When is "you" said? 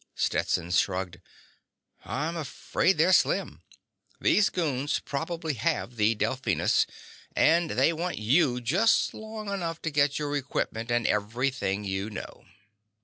8.17-8.61, 11.83-12.09